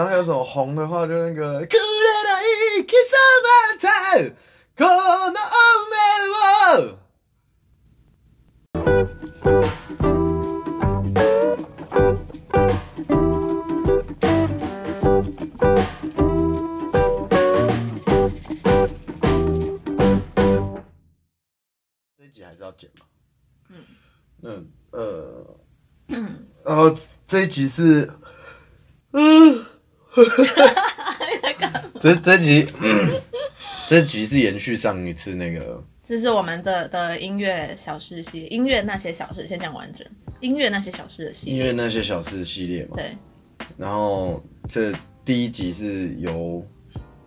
[0.00, 1.60] 然后还有什么红的话，就那个。
[1.66, 1.78] くれ
[2.24, 2.44] ない
[2.86, 3.20] 貴様
[3.78, 3.86] た
[4.78, 4.86] こ
[5.30, 5.76] の雨
[6.78, 6.96] を
[22.16, 23.04] 这一集还是要剪嘛？
[23.68, 23.84] 嗯，
[24.40, 25.44] 那呃，
[26.64, 26.96] 然后
[27.28, 28.10] 这一集是，
[29.12, 29.66] 嗯，
[32.00, 32.66] 这这集
[33.88, 40.06] 这集是延续上一次那个，这是我们的的音乐小事系列，音乐那些小事，先讲完整。
[40.40, 42.96] 音乐那些小事的系列，音乐那些小事系列嘛。
[42.96, 43.10] 对，
[43.76, 44.90] 然后这
[45.24, 46.64] 第一集是由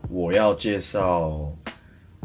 [0.09, 1.29] 我要介绍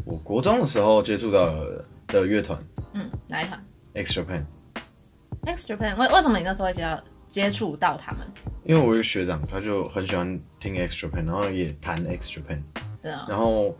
[0.03, 2.59] 我国中的时候接触到的的乐团
[2.93, 8.27] 嗯，哪一团 X Japan，？X Japan，为为什么你那时候会接到接触到他们？
[8.65, 12.61] 因为我有个学长，他就很喜欢听 X Japan，然后也弹 X Japan，
[13.01, 13.75] 对啊，然后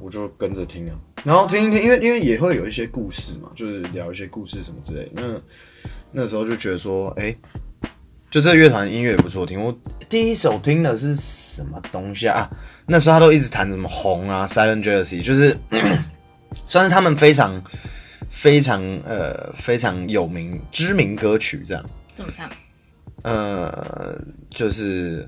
[0.00, 5.22] 我就跟着听啊，然后听一听，因为因为也会有一些故事嘛，就是聊一些故事什么之类的。
[6.12, 7.34] 那那时候就觉得说，哎、
[8.30, 9.62] 就这个乐团音乐也不错听。
[9.62, 9.76] 我
[10.08, 12.40] 第一首听的是什么东西啊？
[12.40, 12.50] 啊
[12.86, 15.56] 那时候他都一直弹什么红啊，Silent Jealousy，就是
[16.66, 17.62] 算是他们非常
[18.30, 21.84] 非常呃非常有名知名歌曲这样。
[22.14, 22.48] 怎么唱？
[23.22, 24.20] 呃，
[24.50, 25.26] 就是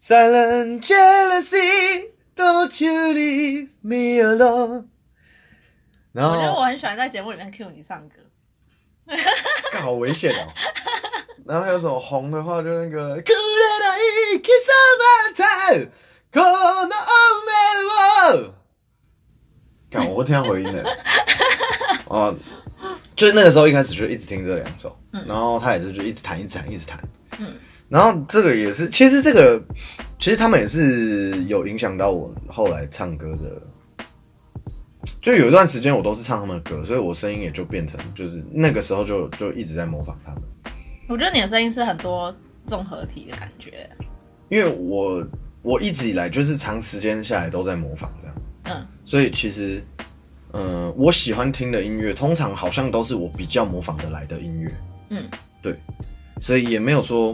[0.00, 4.86] Silent Jealousy，Don't you leave me alone。
[6.12, 8.16] 然我觉得后我很喜欢在节目里面 cue 你唱歌。
[9.72, 10.52] 干好危险哦。
[11.46, 14.72] 然后还有什么红的话，就那个くれない貴様
[15.36, 15.42] た
[16.32, 16.40] こ
[16.86, 16.94] の
[18.32, 18.54] 雨を。
[19.90, 20.82] 干，我会听到回音的。
[22.06, 22.34] 哦，
[23.16, 26.98] 就是那个时候一开始就一直听这两首，然后他也是就一直弹，一直弹，一直弹。
[27.38, 27.56] 嗯，
[27.89, 29.61] 然后这个也是，其实这个
[30.19, 33.61] 其实他们也是有影响到我后来唱歌的。
[35.21, 40.41] 就有一段时间我都是唱他们的歌，所以我声音也就变成就是那个时候就就一直在模仿他们，
[41.07, 42.33] 我觉得你的声音是很多
[42.67, 43.89] 综合体的感觉。
[44.49, 45.25] 因为我
[45.61, 48.35] 我一直以来就是长时间下来都在模仿这样，
[48.65, 49.81] 嗯，所以其实
[50.51, 54.71] 嗯、呃我喜欢听的音乐通常好像都是我比较模仿的来的音乐，
[55.09, 55.23] 嗯，
[55.61, 55.75] 对，
[56.41, 57.33] 所以也没有说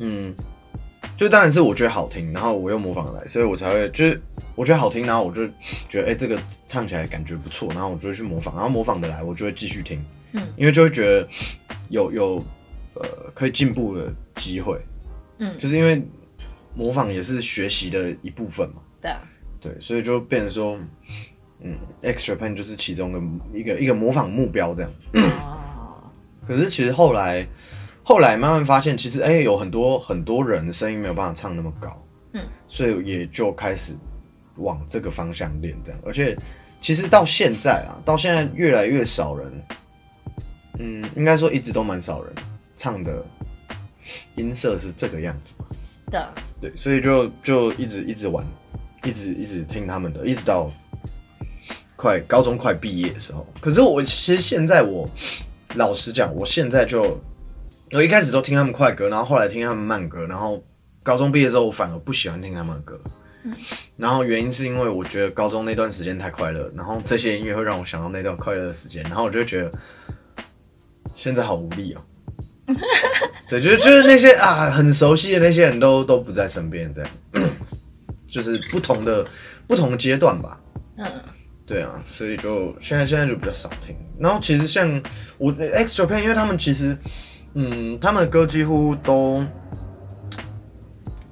[0.00, 0.34] 嗯，
[1.16, 4.20] 就当然是我觉得好听，然后我又模仿得来，所以我才会就是
[4.56, 5.46] 我觉得好听，然后我就
[5.88, 10.02] 觉得哎、这个唱起来感觉不错，然后我就会去模仿，然后模仿的来，我就会继续听，
[10.32, 11.28] 嗯，因为就会觉得
[11.90, 12.42] 有有
[12.94, 13.02] 呃
[13.34, 14.80] 可以进步的机会，
[15.38, 16.02] 嗯，就是因为
[16.74, 19.20] 模仿也是学习的一部分嘛，对啊，
[19.60, 20.78] 对，所以就变成说，
[21.62, 24.90] 嗯 extrapan 就是其中的一个一个模仿目标这样。
[25.14, 26.10] 哦，
[26.46, 27.46] 可是其实后来
[28.10, 33.92] 后来慢慢发现，其实哎、有很多很多人的声音没有办法唱那么高，嗯，所以也就开始
[34.56, 36.00] 往这个方向练这样。
[36.04, 36.36] 而且
[36.80, 39.64] 其实到现在啊，到现在越来越少人，
[40.80, 42.32] 嗯，应该说一直都蛮少人
[42.76, 43.24] 唱的
[44.34, 45.64] 音色是这个样子嘛。
[46.10, 48.44] 对啊，对，所以就就一直一直玩，
[49.04, 50.68] 一直一直听他们的，一直到
[51.94, 53.46] 快高中快毕业的时候。
[53.60, 55.08] 可是我其实现在我
[55.76, 57.16] 老实讲，我现在就
[57.92, 60.62] 我一开始都听他们快歌，然后后来听他们慢歌，然后
[61.02, 63.00] 高中毕业之后，我反而不喜欢听他们的歌。
[63.96, 69.72] 然后原因是因为我觉得高中那段时间太快乐，然后这些音乐会让我想到那段快乐的时间，然后我就觉得
[71.14, 72.02] 现在好无力哦。
[73.48, 77.50] 对，就是就是那些啊很熟悉的那些人都都不在身边，这样，
[78.30, 79.26] 就是不同的
[79.66, 80.60] 不同阶段吧。
[80.96, 81.06] 嗯，
[81.66, 83.96] 对啊，所以就现在现在就比较少听。
[84.20, 85.02] 然后其实像
[85.38, 86.96] 我 X Japan，因为他们其实，
[87.54, 89.44] 嗯，他们的歌几乎都，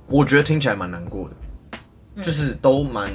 [0.09, 3.09] 我觉得听起来蛮难过的，就是都蛮，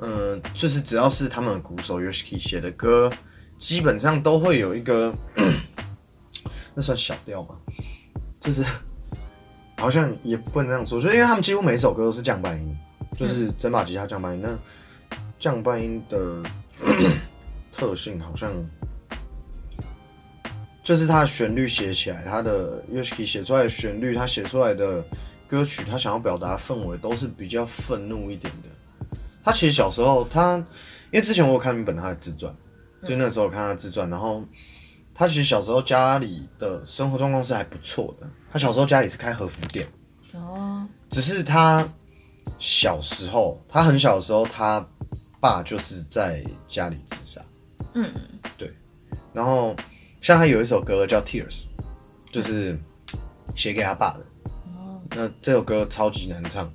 [0.00, 3.08] 嗯、就是只要是他们的鼓手 Yoshiki 写的歌，
[3.58, 5.14] 基本上都会有一个，
[6.74, 7.54] 那算小调吧，
[8.40, 8.64] 就是
[9.78, 12.76] 好像也不能这样说，就因为他们几乎每一首歌都是降半音，
[13.14, 14.42] 就是整把吉他降半音。
[14.42, 14.58] 那
[15.38, 16.42] 降半音的
[17.72, 18.52] 特性好像
[20.82, 25.04] 就是他的旋律写起来，他的 Yoshiki 写出来的旋律，他写出来的
[25.46, 28.68] 歌曲，他想要表达的氛围都是比较愤怒一点的。
[29.44, 30.56] 他其实小时候，他
[31.10, 32.54] 因为之前我有看一本他的自传，
[33.06, 34.44] 就那时候我看他的自传，然后
[35.14, 38.26] 他其实小时候家里的生活状况是还不错的。
[38.52, 39.86] 他小时候家里是开和服店，
[40.32, 41.86] 哦，只是他
[42.58, 44.84] 小时候，他很小的时候，他
[45.40, 47.40] 爸就是在家里自杀。
[47.94, 48.10] 嗯，
[48.56, 48.72] 对
[49.32, 49.74] 然后
[50.20, 51.46] 像他有一首歌叫《Tears》，
[52.30, 52.78] 就是
[53.54, 54.20] 写给他爸的。
[54.76, 56.70] 哦，那这首歌超级难唱，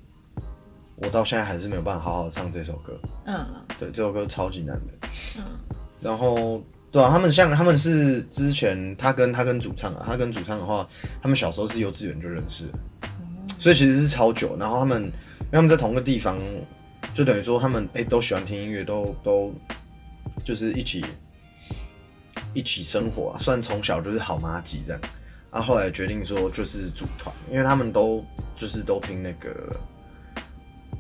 [0.96, 3.00] 我到现在还是没有办法好好唱这首歌。
[3.26, 3.46] 嗯
[3.80, 5.08] 对，这首歌超级难的。
[5.38, 5.44] 嗯
[6.02, 6.62] 然后，
[6.92, 10.88] 对啊，他们像他们是之前他跟他跟主唱啊，他跟主唱的话，
[11.22, 12.74] 他们小时候是幼稚园就认识的，
[13.58, 14.56] 所以其实是超久。
[14.60, 16.38] 然后他们因为他们在同个地方，
[17.16, 19.54] 就等于说他们哎、都喜欢听音乐，都都
[20.44, 21.04] 就是一起
[22.56, 25.02] 一起生活啊，算从小就是好妈吉这样。
[25.52, 28.26] 啊后后来决定说就是组团，因为他们都
[28.58, 29.72] 就是都听那个，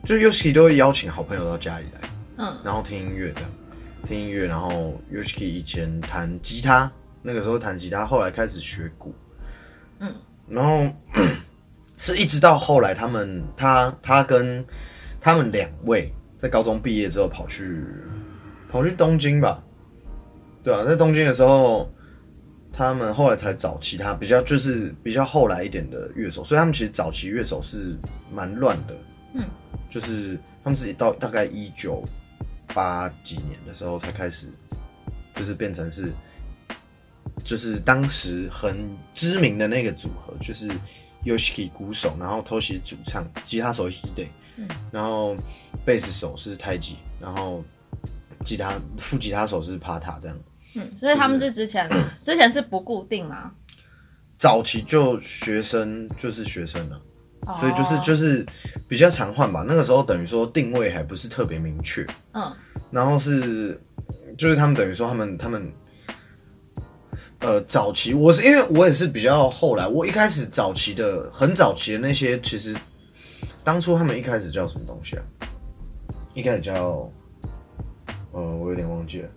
[0.06, 2.10] 就 Yoshi 都会邀请好朋友到家里来。
[2.38, 3.50] 嗯然后听音乐这样，
[4.06, 6.92] 听音乐，然后 Yoshiki 以前弹吉他，
[7.22, 9.13] 那个时候弹吉他，后来开始学鼓，
[10.00, 10.10] 嗯，
[10.48, 10.86] 然后
[11.98, 14.66] 是一直到后来他们他他跟
[15.19, 17.84] 他们两位在高中毕业之后跑去
[18.69, 19.63] 跑去东京吧，
[20.65, 21.89] 对啊，在东京的时候。
[22.77, 27.95] 他们后来才找其他比较就是比较后来一点的乐手，所以他们其实早期乐手是
[28.33, 28.94] 蛮乱的，
[29.35, 29.45] 嗯，
[29.89, 32.03] 就是他们自己到大概一九
[32.73, 34.47] 八几年的时候才开始，
[35.35, 36.12] 就是变成是，
[37.45, 38.75] 就是当时很
[39.13, 40.69] 知名的那个组合，就是
[41.23, 44.27] Yoshiki 鼓手，然后 Toshi 主唱，吉他手 Hide，
[44.57, 45.33] 嗯然后
[45.85, 47.63] 贝斯手是太极，然后
[48.44, 50.38] 吉他副吉他手是 Pata 这样。
[50.75, 51.89] 嗯，所以他们是之前
[52.24, 53.51] 之前是不固定吗？
[54.38, 57.01] 早期就学生就是学生了，
[57.48, 57.56] 哦。
[57.57, 58.45] 所以就是就是
[58.88, 59.63] 比较常换吧。
[59.66, 62.51] 那个时候等于说定位还不是特别明确，嗯。
[62.92, 63.80] 然后是
[64.38, 65.72] 就是他们等于说他们他们
[67.39, 72.75] 呃早期我是因为我也是比较后来，我一开始早期的很早期的那些，其实
[73.63, 75.24] 当初他们一开始叫什么东西啊？
[76.33, 77.10] 一开始叫
[78.33, 79.30] 呃我有点忘记了，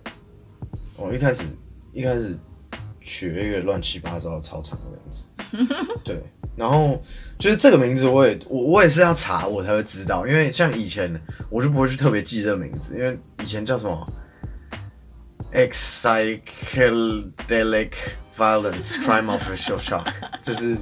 [0.99, 1.41] 我一开始
[1.93, 2.37] 一开始
[3.01, 5.25] 取了一个乱七八糟的超长的名字，
[6.03, 6.21] 对，
[6.55, 7.01] 然后
[7.39, 11.09] 就是这个名字我也我我也是要查我才会知道，因为像以前
[11.49, 14.05] 我就不会去特别记这个名字，因为以前叫什么
[15.53, 16.41] psychedelic
[18.37, 20.05] violence crime official shock，
[20.45, 20.77] 就是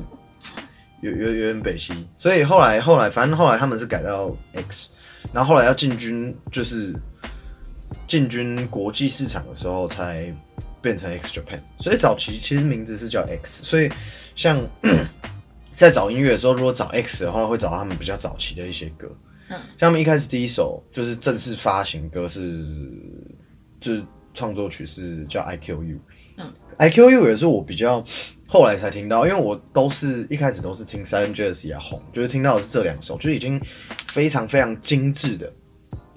[1.01, 4.89] 有有有点北西，所以后来后来反正后来他们是改到 X，
[5.31, 6.93] 然后后来要进军就是
[8.05, 10.33] 进军国际市场的时候才
[10.81, 13.89] 变成 X Japan，所以早期其实名字是叫 X，所以
[14.35, 14.61] 像
[15.73, 19.07] 在找音乐的时候，如果找 X 的话，会找到他们比较早期的一些歌。
[19.49, 22.65] 嗯，像他们一开始第一首就是正式发行歌是，
[23.79, 24.03] 就是
[24.33, 25.99] 创作曲是叫 I Q U。
[26.37, 28.03] 嗯，I Q U 也是我比较
[28.47, 33.59] 后来才听到，因为我都是一开始都是听 Silent Jazz 也红，就是听到的是这两首，就是已经
[34.11, 35.51] 非常非常精致的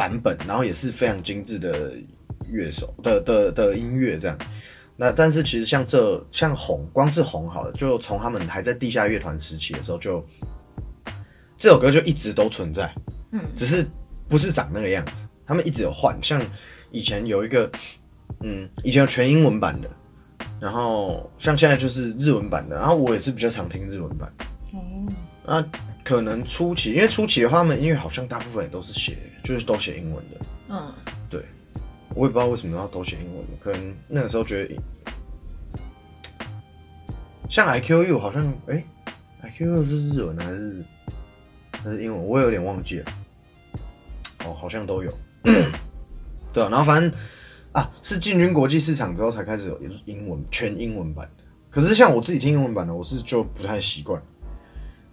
[0.01, 1.93] 版本，然后也是非常精致的
[2.49, 4.39] 乐手的的的音乐这样。
[4.97, 10.25] 那但是其实像这像红，光是红好了，就从他们还在地下乐团时期的时候就，
[11.59, 12.91] 这首歌就一直都存在，
[13.33, 13.43] 嗯。
[13.55, 13.87] 只是
[14.27, 15.13] 不是长那个样子，
[15.47, 16.41] 他们一直有换，像
[16.91, 17.71] 以前有一个，
[18.43, 19.91] 嗯，以前有全英文版的，
[20.59, 24.33] 然后像现在就是日文版的，然后我也是比较常听日文版，
[24.73, 24.81] 哦。
[25.47, 25.63] 那
[26.11, 30.93] 可能初期，因为初期的话，他们音乐好像大部分也都是写，就是都写英文的，嗯
[31.29, 31.41] 对
[32.17, 34.77] 我也不知道为什么要都写英文，可能那个时候觉得，
[37.49, 38.83] 像 IQU 好像，哎、
[39.43, 40.85] i q u 是日文还是
[41.85, 42.27] 还是英文？
[42.27, 43.13] 我有点忘记了。
[44.45, 45.13] 哦，好像都有。
[46.53, 47.13] 对啊，然后反正
[47.71, 51.45] 啊，是进军国际市场之后才开始有英文全英文版的。
[51.71, 54.21] 可是像我自己听英文版的，我是就不太习惯。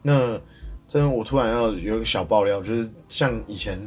[0.01, 0.39] 那
[0.87, 3.77] 这边我突然要有一个小爆料，就是像以前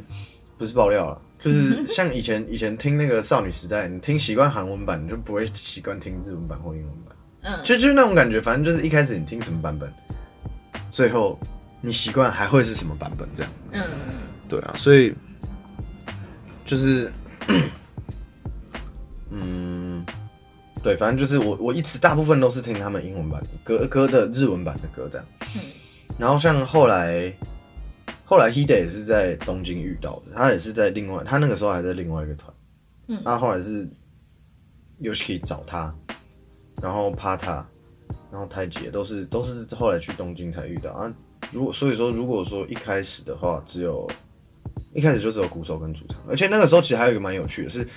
[0.57, 8.39] 不是爆料了，就是 像以前以前听那个少女时代，你听习惯韩文版，你就不会习惯听日文版或英文版，嗯就就是那种感觉。
[8.39, 9.91] 反正就是一开始你听什么版本，
[10.91, 11.39] 最后
[11.81, 13.51] 你习惯还会是什么版本这样。
[13.71, 13.83] 嗯
[14.47, 15.13] 对啊，所以
[16.65, 17.11] 就是，
[19.31, 20.05] 嗯，
[20.83, 25.25] 对，反正就是我我一直大部分都是听他们英文版的歌歌的日文版的歌这样。
[25.55, 25.61] 嗯
[26.21, 27.33] 然后像后来，
[28.25, 32.53] 后来 Hide 也是在东京遇到的，他也是在另外，他那个时候还在另外一个团。
[33.07, 33.89] 嗯他后来是
[35.01, 35.91] Yoshiki 找他，
[36.79, 37.65] 然后 Pata，
[38.31, 41.11] 然后太极都是都是后来去东京才遇到啊。
[41.51, 44.07] 如果所以说，如果说一开始的话，只有
[44.93, 47.87] 一开始就只有鼓手跟主唱，而且那个时候其实还有一个蛮有趣的是，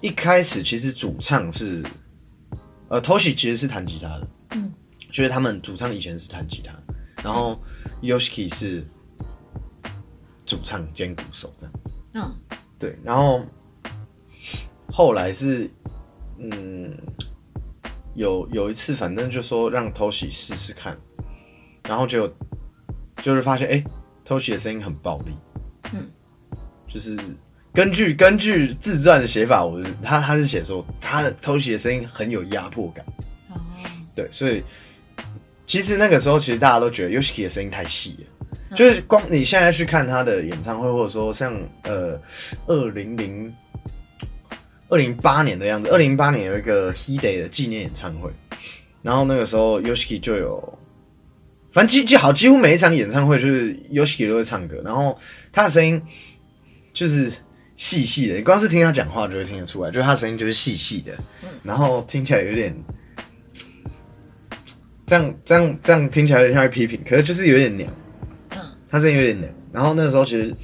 [0.00, 1.80] 一开始其实主唱是
[2.88, 4.72] 呃 Toshi 其实是弹吉他的，嗯，
[5.12, 6.74] 就是他们主唱以前是弹吉他，
[7.22, 7.60] 然后
[8.02, 8.86] Yoshiki 是
[10.46, 11.74] 主唱兼鼓手这样。
[12.14, 12.36] 嗯。
[12.78, 13.44] 对，然后
[14.90, 15.70] 后来是，
[16.38, 16.96] 嗯，
[18.14, 20.96] 有有一次，反正就说让 Toshi 试试看，
[21.86, 22.26] 然后就
[23.16, 23.84] 就是发现哎、
[24.26, 25.36] Toshi 的声音很暴力，
[25.92, 26.08] 嗯，
[26.88, 27.18] 就是
[27.74, 33.04] 根据根据自传的写法，我他他是写说他的 Toshi 的声音很有压迫感，
[33.50, 33.60] 哦，
[34.14, 34.64] 对，所以
[35.70, 38.48] 其实那个时候其实大家都觉得 Yoshiki 的声音太细了。
[38.70, 42.20] 嗯就是光你现在去看他的演唱会，或者说像呃
[42.66, 43.54] 二零零
[44.88, 48.28] 二零八年的样子，二零八年有一个 He Day 的纪念演唱会，
[49.00, 50.78] 然后那个时候 Yoshiki 就有，
[51.72, 55.16] 反正几几好几乎每一场演唱会就是 Yoshiki 都会唱歌，然后
[55.52, 56.02] 他的声音
[56.92, 57.32] 就是
[57.76, 61.12] 细细的，你光是听他讲话就会听得出来，就是他声音就是细细的，
[61.62, 62.76] 然后听起来有点。
[65.10, 67.92] 这样这样这样听起来有点像在批评，可是就是有点娘。
[68.50, 69.52] 嗯，他声音有点娘。
[69.72, 70.54] 然后那个时候其实，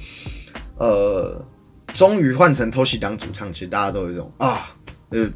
[0.77, 1.45] 呃，
[1.93, 4.73] 终于换成 Toshi 当主唱，其实大家都有一种啊，
[5.09, 5.29] 呃，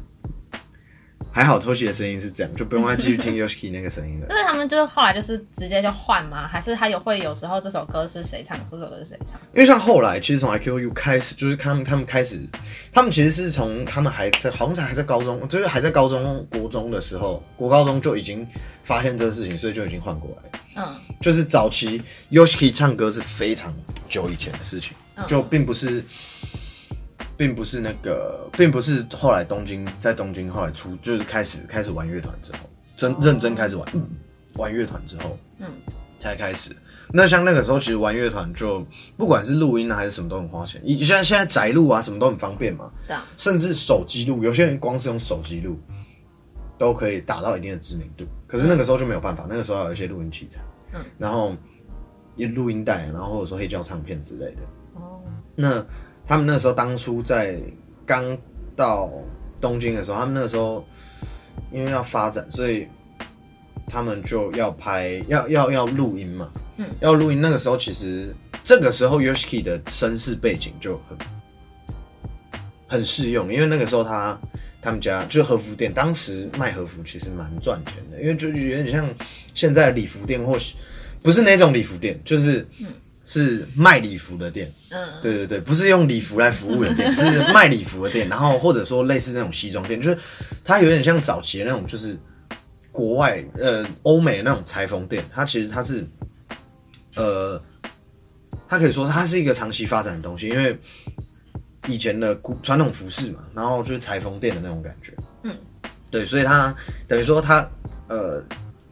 [1.30, 4.28] 还好 Toshi 的声音是这样，就不用再继续听 Yoshiki 那个声音了。
[4.62, 6.48] 们就是后来就是直接就换吗？
[6.48, 9.40] 还是他有会有时候这首歌是谁唱，这首歌是谁唱？
[9.52, 12.40] 因为像后来，其实从 IQU 开始，就是他们他们开始，
[12.92, 18.46] 他们其实是从他们还在好像还在高中，就是还在高中国中的时候，国高中就已经
[18.84, 20.58] 发现这个事情，所以就已经换过来了。
[20.74, 23.74] 嗯就是早期 Yoshiki 唱歌是非常
[24.08, 26.02] 久以前的事情，嗯就并不是，
[27.36, 32.58] 并不是那个，并不是后来东京在东京后来出，就是开始开始玩乐团之后，
[32.96, 33.86] 真认真开始玩、
[34.56, 35.66] 玩乐团之后嗯。
[36.18, 36.70] 才开始。
[37.12, 45.76] 那像那个时候，其实玩乐团就不管是录音啊还是什么都很花钱，你现在现在宅录啊什么都很方便嘛，对啊，甚至手机录，有些人光是用手机录
[46.78, 48.24] 都可以达到一定的知名度。
[48.46, 50.60] 可是那个时候就没有办法，那个时候有一些录音器材，
[50.92, 51.56] 嗯，然后
[52.36, 54.62] 也录音带，然后或者说黑胶唱片之类的。
[54.94, 55.20] 哦，
[55.56, 55.84] 那
[56.24, 57.60] 他们那时候当初在
[58.06, 58.38] 刚
[58.76, 59.10] 到
[59.60, 60.84] 东京的时候，他们那个时候
[61.72, 62.86] 因为要发展，所以
[63.92, 67.38] 他们就要拍，要要要录音嘛，嗯，要录音。
[67.38, 68.34] 那个时候其实
[68.64, 71.18] 这个时候 Yoshiki 的身世背景就很
[72.88, 74.40] 很适用，因为那个时候他
[74.80, 79.06] 他们家就是和服店，当时卖和服其实蛮赚钱的，因为就有点像
[79.54, 80.72] 现在礼服店，或是
[81.22, 82.66] 不是那种礼服店，就是
[83.24, 84.72] 是卖礼服的店。
[84.90, 87.22] 嗯，对对对，不是用礼服来服务的店，是
[87.52, 90.18] 卖礼服的店，然后或者说类似那种西装店，就是
[90.64, 92.18] 它有点像早期的那种，就是
[92.92, 96.06] 国外呃欧美那种裁缝店，它其实它是
[97.16, 97.60] 呃，
[98.68, 100.78] 它可以说它是一个长期发展的东西，因为
[101.88, 105.56] 以前的古传统服饰嘛，然后就是裁缝店的那种感觉，嗯，
[106.10, 106.72] 对，所以它
[107.08, 107.68] 等于说它
[108.08, 108.40] 呃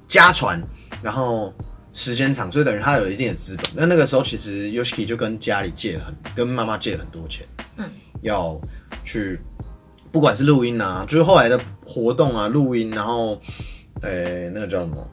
[0.08, 0.60] 家传，
[1.02, 1.54] 然后
[1.92, 3.64] 时间长，所以等于他有一定的资本。
[3.74, 7.84] 那那个时候其实 Yoshiki 就跟家里借了很，跟妈妈借了很多钱，嗯，
[8.22, 8.60] 要
[9.04, 9.38] 去
[10.10, 13.40] 不管是录音啊，就是后来的活动啊，录音，然后
[14.02, 15.10] 呃那个叫什么，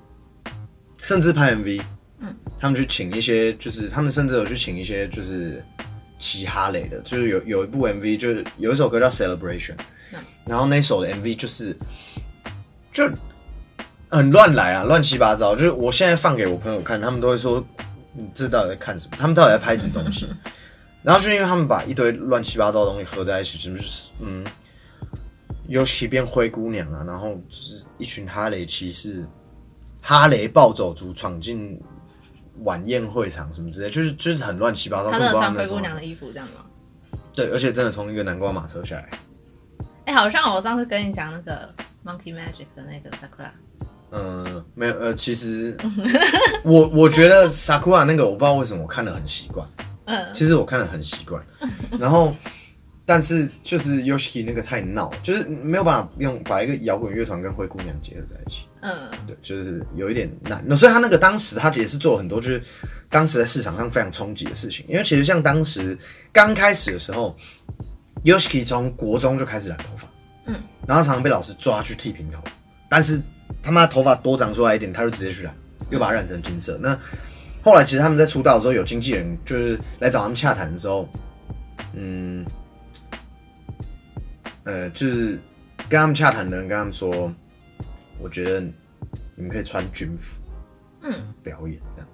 [1.02, 1.82] 甚至拍 MV，
[2.20, 5.64] 嗯，他们去请一些，就是他们甚至有去请一些就是
[6.20, 9.76] 嘻哈类的，就是有有一部 MV，就是有一首歌叫 Celebration，、
[10.14, 11.76] 嗯然后那首的 MV 就是
[12.94, 13.04] 就
[14.10, 15.54] 很乱来啊，乱七八糟。
[15.54, 17.62] 就是我现在放给我朋友看，他们都会说
[18.14, 19.18] 你这到底在看什么？
[19.20, 20.26] 他们到底在拍什么东西？
[21.04, 24.42] 然后就因为他们把一堆乱七八糟的东西合在一起，什么就是嗯，
[25.68, 29.26] 尤其变灰姑娘啊，然后就是一群哈雷骑士、
[30.02, 31.80] 哈雷暴走族闯进
[32.64, 35.12] 晚宴会场什么之类，就是就是很乱七八糟。
[35.12, 36.66] 他根本不知道都穿灰姑娘的衣服这样吗？
[37.36, 39.10] 对，而且真的从一个南瓜马车下来。
[40.06, 41.70] 哎、好像我上次跟你讲那个
[42.06, 43.50] Monkey Magic 的那个 Sakura，
[44.12, 45.76] 嗯，没有，呃，其实
[46.64, 49.68] 我我觉得 Sakura 那个我不知道为什么我看的很习惯，
[50.06, 51.46] 嗯其实我看的很习惯，
[52.00, 52.34] 然后
[53.08, 59.10] 但是就是 Yoshiki 那个太闹，就是没有办法用把一个摇滚乐团跟灰姑娘结合在一起，嗯。
[59.26, 60.62] 对，就是有一点难。
[60.68, 62.62] 那所以他那个当时他也是做了很多就是
[63.10, 65.98] 当时在市场上非常冲击的事情，因为其实像当时
[66.34, 67.34] 刚开始的时候
[68.26, 70.06] ，Yoshiki 从国中就开始染头发，
[70.48, 72.40] 嗯，然后常常被老师抓去剃平头，
[72.90, 73.22] 但是
[73.64, 75.56] 他妈头发多长出来一点，他就直接去染，
[75.92, 76.78] 又把它染成金色。
[76.82, 77.00] 那
[77.64, 81.08] 后来其实他们在出道的时候，有经纪人就是来找他们洽谈的时候，
[81.94, 82.46] 嗯，
[84.68, 85.40] 呃，就是
[85.90, 87.34] 跟他们洽谈的人跟他们说，
[88.20, 90.36] 我觉得你们可以穿军服
[91.04, 92.08] 嗯，表演这样，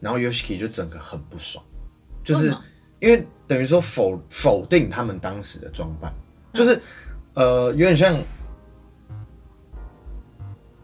[0.00, 1.62] 然后 Yoshiki 就整个很不爽，
[2.24, 2.48] 就是
[2.98, 6.10] 因为等于说否否定他们当时的装扮，
[6.54, 6.80] 就是
[7.34, 8.18] 呃有点像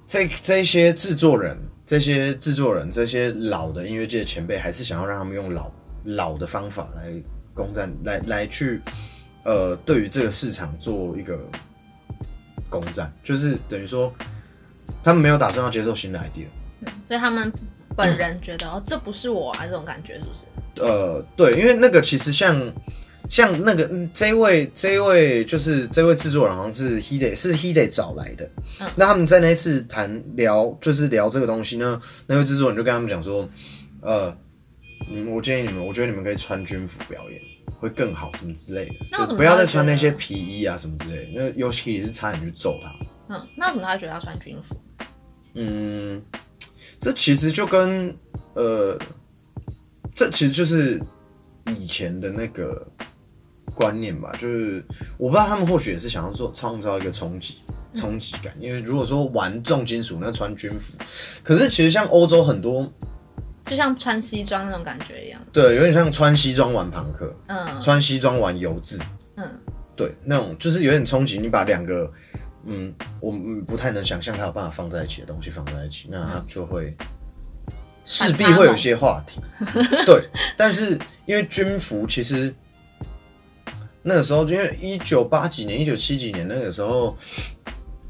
[0.06, 5.72] 这这些制作人、这些制作人、这些老的音乐界的前辈，还是想要让他们用老
[6.04, 7.14] 老的方法来
[7.54, 8.82] 攻占，来来去
[9.48, 11.40] 呃对于这个市场做一个
[12.68, 14.12] 攻占，就是等于说
[15.02, 16.44] 他们没有打算要接受新的 idea。
[17.06, 17.50] 所以他们
[17.96, 20.44] 本人觉得哦，这不是我啊，这种感觉是不是？
[20.82, 22.54] 呃，对，因为那个其实像
[23.30, 28.48] 像那个嗯这位这位就是这位制作人好像是 Hide 是 Hide 找来的，
[28.80, 33.48] 嗯那他们在那次谈聊就是聊这个东西呢，那位制作人就跟他们讲说，
[34.02, 34.36] 呃，
[35.10, 37.40] 嗯，我建议你们，我觉得你们可以穿军服表演。
[37.78, 41.24] 会更好，什么之类的，那不要再穿那些皮衣啊什么之类的。
[41.30, 42.94] 因为 Yoshi 也是差点去揍他。
[43.34, 44.76] 嗯，那为什么他会觉得要穿军服？
[45.54, 46.22] 嗯，
[47.00, 48.14] 这其实就跟
[48.54, 48.98] 呃，
[50.14, 51.00] 这其实就是
[51.66, 52.86] 以前的那个
[53.74, 54.84] 观念吧，就是
[55.16, 57.56] 我不知道他们或许也是想要做创造一个冲击
[57.94, 60.96] 冲击感，因为如果说玩重金属，那穿军服，
[61.42, 62.90] 可是其实像欧洲很多，
[63.68, 65.40] 就像穿西装那种感觉一样。
[65.52, 68.98] 对，有点像穿西装玩朋克，嗯穿西装玩油渍，
[69.36, 69.44] 嗯，
[69.94, 72.10] 对，那种就是有点冲击，你把两个。
[72.70, 76.94] 嗯，我们不太能想象它有办法放在一起的东西放在一起，那它就会
[78.04, 79.40] 势必会有一些话题。
[80.04, 82.54] 对，但是因为军服其实
[84.02, 87.16] 那个时候，因为一九八几年、一九七几年那个时候，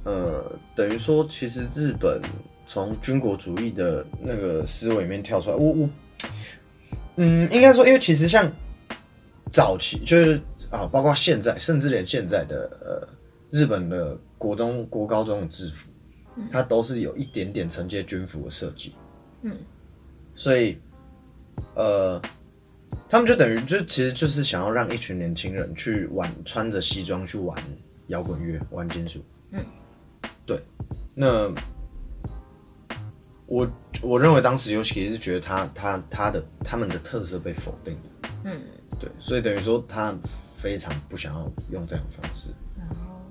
[0.04, 2.20] 呃，等于说其实日本
[2.68, 5.88] 从军国主义的那个思维里面跳出来，我我，
[7.16, 8.52] 嗯，应该说，因为其实像
[9.50, 10.38] 早期就是
[10.70, 13.08] 啊，包括现在，甚至连现在的呃
[13.50, 15.88] 日本的国中、国高中的制服，
[16.52, 18.92] 它都是有一点点承接军服的设计。
[19.40, 19.56] 嗯，
[20.34, 20.76] 所以
[21.74, 22.20] 呃，
[23.08, 27.58] 他们就等于就其实就是想要让一群年轻人去玩，穿着西装去玩
[28.08, 29.24] 摇滚乐、玩金属。
[29.52, 29.64] 嗯，
[30.44, 30.60] 对。
[31.14, 31.50] 那
[33.48, 33.68] 我
[34.02, 38.30] 我认为当时尤其是觉得他他他的他们的特色被否定了。
[38.44, 38.60] 嗯，
[39.00, 40.14] 对，所以等于说他
[40.56, 42.50] 非常不想要用这种方式。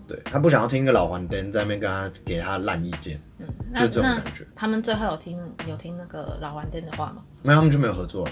[0.08, 3.46] 对他不想要听一个老黄灯在那边跟他给他烂意见，嗯，
[3.76, 4.48] 就这种感觉。
[4.56, 7.22] 他们最后有听有听那个老黄灯的话吗？
[7.44, 8.32] 没有，他们就没有合作了。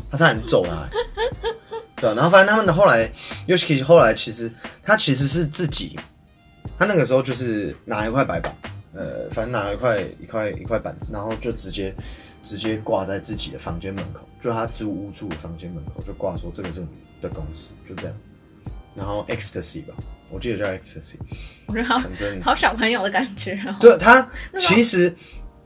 [0.10, 0.88] 他差点揍他、
[1.96, 3.12] 对啊，然后反正他们的后来
[3.46, 4.50] Yoshiki 后来其实
[4.82, 6.00] 他其实是自己，
[6.78, 8.56] 他那个时候就是拿一块白板，
[8.94, 11.94] 呃，反正拿了一块一块一块板子，然后就直接
[12.42, 18.16] 直接挂在自己的房间门口，就他租屋住的房间门口就挂说这个是我们的公司，就这样。
[18.94, 19.94] 然后 Ecstasy 吧，
[20.30, 21.14] 我记得叫 Ecstasy，
[21.66, 23.74] 我觉得好反正好小朋友的感觉哦。
[23.80, 25.16] 对他其实，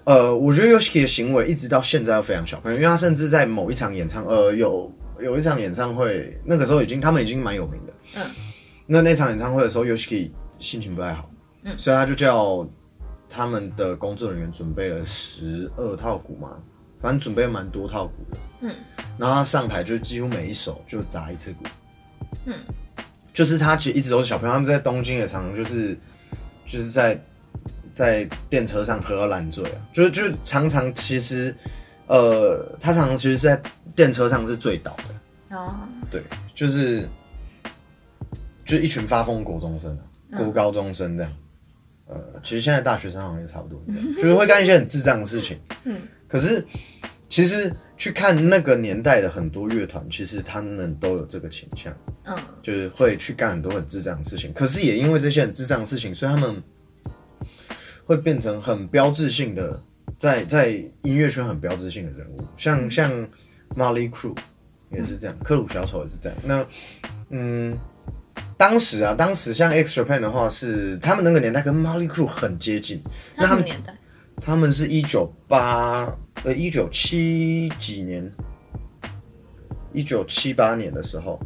[0.05, 7.93] 呃，我觉得 Yoshiki 的行为一直到现在都非常小朋友，因为他甚至在某一场演唱，呃，有有一场演唱会，那个时候已经他们已经蛮有名的。
[8.15, 8.31] 嗯。
[8.87, 11.29] 那那场演唱会的时候，Yoshiki 心情不太好，
[11.65, 12.65] 嗯所以他就叫
[13.37, 16.57] 他们的工作人员准备了十二套鼓嘛，
[17.01, 18.38] 反正准备蛮多套鼓的。
[18.62, 18.75] 嗯。
[19.18, 21.64] 然后他上台就几乎每一首就砸一次鼓。
[22.46, 22.55] 嗯。
[23.35, 25.94] 就是他其实一直都是小朋友，他们在东京也常常就是
[26.64, 27.20] 就是在
[27.92, 31.55] 在电车上喝到烂醉啊，就是就是常常其实
[32.07, 33.61] 呃，他常常其实是在
[33.94, 35.75] 电车上是醉倒的，哦，
[36.11, 36.22] 对，
[36.55, 37.03] 就是
[38.64, 39.99] 就是一群发疯国中生
[40.35, 41.33] 国高中生这样。
[42.09, 45.59] 呃，其实现在大学生好像也差不多这样，就是会干一些很智障的事情。
[45.85, 46.64] 嗯，可是
[47.29, 51.92] 其实去看那个年代的很多乐团，其实他们都有这个倾向。
[52.29, 54.53] 嗯就是会去干很多很智障的事情。
[54.53, 56.61] 可是也因为这些很智障的事情，所以他们
[58.05, 59.81] 会变成很标志性的，
[60.19, 60.71] 在在
[61.03, 63.12] 音乐圈很标志性的人物，像像
[63.77, 64.37] Molly Crew
[64.90, 66.37] 也是这样，克鲁小丑也是这样。
[66.42, 66.66] 那
[67.31, 67.79] 嗯，
[68.57, 73.03] 当时啊，当时像 X Japan 的话是他们那个年代跟 Molly Crew 很接近，
[73.37, 73.95] 那他们年代？
[74.40, 76.14] 他们是一九八
[76.45, 78.31] 呃一九七几年，
[79.92, 81.40] 一九七八年的时候，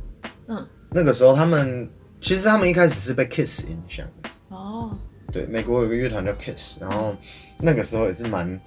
[0.49, 1.88] 嗯，那个时候他们
[2.20, 4.90] 其实他们一开始是被 Kiss 影响的，哦，
[5.33, 7.16] 对，美国有个乐团叫 Kiss，然后
[7.59, 8.61] 那个时候也是蛮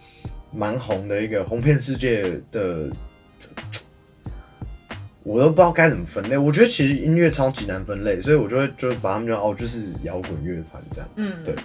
[0.51, 2.89] 蛮红的一个红遍世界的，
[5.23, 6.37] 我都不知道该怎么分类。
[6.37, 11.09] 我觉得其实音乐超级难分类，所以我就会就把他们就哦就是摇滚乐团这样。
[11.15, 11.55] 嗯，对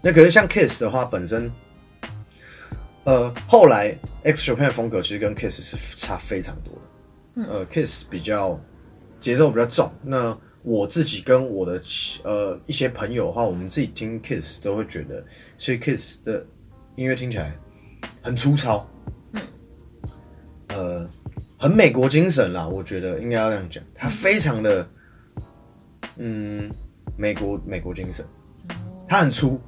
[0.00, 1.50] 那可是像 Kiss 的话，本身，
[3.04, 6.80] 呃，后来 X Japan 的风格其实跟 Kiss 是差非常多的。
[7.34, 8.60] 嗯呃，Kiss 比较
[9.20, 9.90] 节奏比较重。
[10.02, 11.80] 那我自己跟我的
[12.24, 15.24] 呃一些朋友的话，我们自己听 Kiss 都会觉得，
[15.56, 16.44] 其实 Kiss 的
[16.96, 17.56] 音乐听起来
[18.22, 18.88] 很粗糙。
[19.32, 19.40] 嗯。
[20.68, 21.10] 呃，
[21.62, 24.84] 很美国精神啦，我觉得应该要这样讲，他非常的，
[26.16, 26.68] 嗯，
[27.16, 28.26] 美国美国精神。
[29.06, 29.60] 他很粗，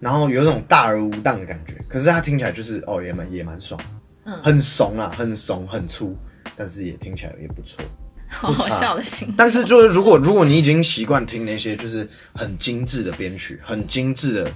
[0.00, 3.80] 然后有一种大而无当的感觉，可是他听起来就是哦，也蛮也蛮爽，
[4.24, 6.16] 嗯很怂啊，很怂很粗，
[6.56, 7.84] 但是也听起来也不错。
[8.28, 9.36] 好 好笑的形容。
[9.38, 14.50] 但是就是如果如果你已经习惯听那些就是很精致的编曲，很精致的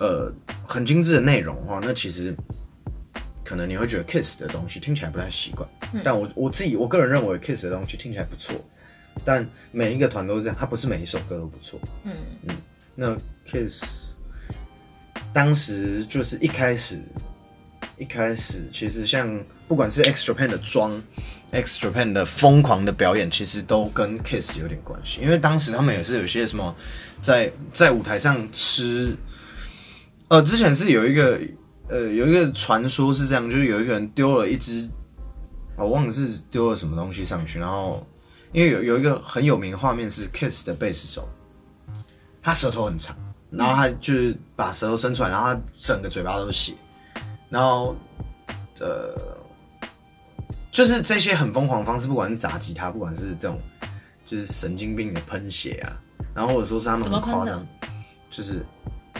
[0.00, 0.32] 呃
[0.66, 2.34] 很精致的内容的话，那其实
[3.48, 8.54] 可能你会觉得 Kiss 的东西听起来不太习惯，嗯但我我自己我个人认为 Kiss 的东西听起来不错，
[9.24, 11.80] 但每一个团都是这样，它不是每一首歌都不错。
[12.04, 12.12] 嗯
[12.94, 13.16] 那
[13.50, 13.82] Kiss
[15.32, 17.00] 当时就是一开始，
[17.96, 21.02] 一开始其实像不管是 X Japan 的妆
[21.50, 26.76] ，X Japan 的疯狂的表演，其实都跟 Kiss 有点关系，因为当时他们也是有些什么
[27.22, 29.16] 在在舞台上吃，
[30.28, 31.40] 呃，之前是有一个
[31.88, 34.88] 呃有一个传说是这样，就是有一个人丢了一只，
[35.76, 38.06] 我忘了是丢了什么东西上去，然后
[38.52, 41.28] 因为有有一个很有名的画面是 Kiss 的贝斯手。
[42.40, 43.14] 他舌头很长，
[43.50, 46.72] 然后他就是把舌头伸出来，然后他整个嘴巴都是血，
[47.50, 47.94] 然后
[48.78, 49.14] 呃，
[50.70, 53.60] 就是这些很疯狂的方式，不管是砸吉他，不管是这种
[54.24, 55.92] 就是神经病的喷血啊，
[56.32, 57.66] 然后或者说是他们很夸张，
[58.30, 58.64] 就是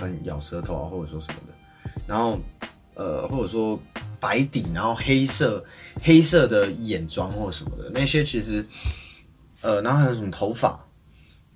[0.01, 2.39] 很咬舌头啊，或者说什么的，然后
[2.99, 3.81] 呃，或者说
[4.21, 5.65] 白底，然后黑色
[6.03, 8.63] 黑色的眼妆或什么的那些，其实
[9.63, 10.79] 呃，然后还有什么头发，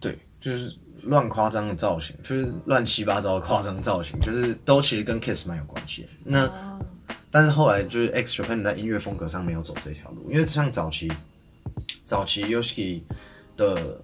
[0.00, 6.08] 对，就是乱夸张的造型，就是乱七八糟的夸张造型，就是都其实跟 Kiss 蛮有关系的。
[6.24, 6.78] 那哦
[7.34, 11.10] 但是后来就是 X Japan 在音乐风格上没有走这条路，因为像早期
[12.04, 13.00] 早期 Yoshiki
[13.56, 13.98] 的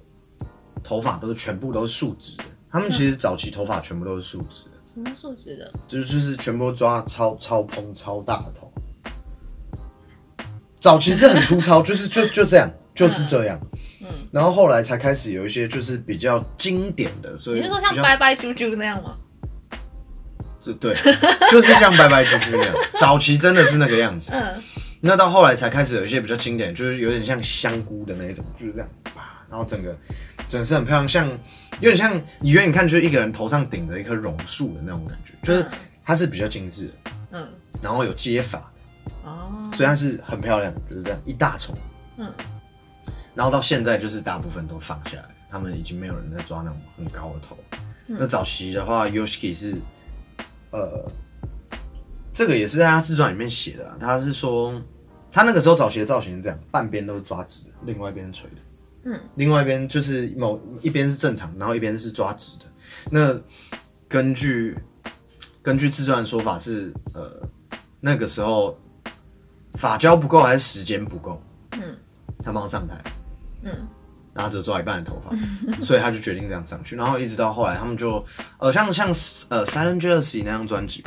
[0.83, 5.72] 头发都是全部都是竖直的，他们其实早期头发全部都是竖直的，什么素质的？
[5.87, 8.72] 就是就是全部抓超超蓬超大的头。
[10.74, 13.61] 早期是很粗糙， 就是就就这样，就是这样。
[14.00, 19.16] 嗯，然后后来才开始有一些就是比较经典的，所以你是说像拜拜啾啾那样吗？
[20.64, 20.96] 对对，
[21.50, 24.32] 就是像拜拜啾啾那样， 早期真的是那个样子。
[24.34, 24.62] 嗯
[25.00, 29.96] 那到后来才开始有一些比较经典，就是有点像香菇的那一种，就是这样，啪，然后整个
[30.48, 31.28] 整是很漂亮，像
[31.80, 35.66] 有点像你远远看就是一个人头上顶着一棵榕树的那种感觉，就是
[36.04, 37.48] 它是比较精致的，嗯。
[37.80, 38.72] 然后有接法，
[39.24, 41.74] 哦，所以它是很漂亮，就是这样一大丛。
[42.16, 42.32] 嗯。
[43.34, 47.56] 然后到现在就是大部分都放下来，他们已经没有人在抓那种很高的头。
[48.06, 49.76] 那早期的话，Yoshiki 是，
[50.70, 51.06] 呃，
[52.32, 54.82] 这个也是在他自传里面写的、啊，他是说
[55.30, 58.56] 他那个时候早期的造型是这样，半边都是抓直的，另外一边是垂的，
[59.11, 62.66] 嗯，另外一边就是某一边是正常，然后一边是抓直的。
[63.11, 63.35] 那
[64.07, 64.77] 根据
[65.62, 67.40] 根据自传的说法是，呃，
[68.01, 68.79] 那个时候
[69.75, 71.42] 发胶不够还是时间不够，
[71.73, 71.97] 嗯
[72.44, 72.94] 他帮我上台。
[73.62, 73.71] 嗯
[74.35, 75.35] 然后只有抓一半的头发，
[75.83, 76.94] 所以他就决定这样上去。
[76.94, 78.25] 然后一直到后来，他们就
[78.59, 79.09] 呃像像
[79.49, 81.03] 呃 Silent Jersey 那张专辑，